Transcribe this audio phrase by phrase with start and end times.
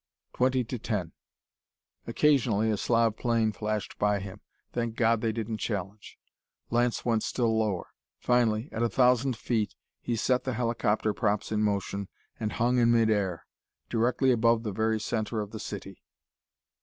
[0.33, 1.11] Twenty to ten.
[2.07, 4.41] Occasionally a Slav plane flashed by him.
[4.73, 6.17] Thank God, they didn't challenge!
[6.71, 7.93] Lance went still lower.
[8.17, 12.07] Finally, at a thousand feet, he set the helicopter props in motion
[12.39, 13.45] and hung in mid air
[13.89, 16.01] directly above the very center of the city.